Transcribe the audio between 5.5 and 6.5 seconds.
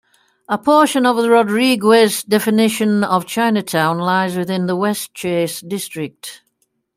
district.